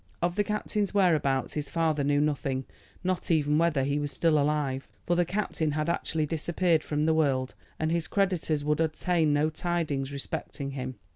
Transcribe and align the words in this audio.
Of 0.19 0.33
the 0.33 0.43
captain's 0.43 0.95
whereabouts 0.95 1.53
his 1.53 1.69
father 1.69 2.03
knew 2.03 2.19
nothing, 2.19 2.65
not 3.03 3.29
even 3.29 3.59
whether 3.59 3.83
he 3.83 3.99
was 3.99 4.11
still 4.11 4.39
alive; 4.39 4.87
for 5.05 5.13
the 5.15 5.25
captain 5.25 5.73
had 5.73 5.89
actually 5.91 6.25
disappeared 6.25 6.83
from 6.83 7.05
the 7.05 7.13
world, 7.13 7.53
and 7.79 7.91
his 7.91 8.07
creditors 8.07 8.63
could 8.63 8.81
obtain 8.81 9.31
no 9.31 9.51
tidings 9.51 10.11
respecting 10.11 10.71
him. 10.71 10.95